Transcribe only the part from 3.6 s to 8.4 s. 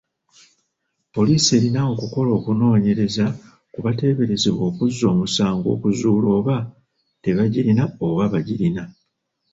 ku bateeberezebwa okuzza omusango okuzuula oba tebagirina oba